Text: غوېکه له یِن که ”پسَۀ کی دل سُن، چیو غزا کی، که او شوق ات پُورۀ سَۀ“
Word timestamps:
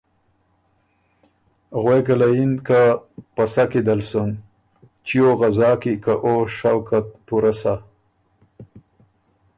غوېکه 1.81 2.15
له 2.19 2.27
یِن 2.35 2.51
که 2.67 2.81
”پسَۀ 3.35 3.63
کی 3.71 3.81
دل 3.87 4.01
سُن، 4.09 4.29
چیو 5.05 5.29
غزا 5.39 5.71
کی، 5.81 5.93
که 6.03 6.13
او 6.25 6.33
شوق 6.55 6.89
ات 6.97 7.07
پُورۀ 7.25 7.53
سَۀ“ 7.61 7.73